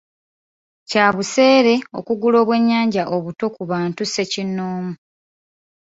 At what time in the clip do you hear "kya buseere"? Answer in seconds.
0.89-1.75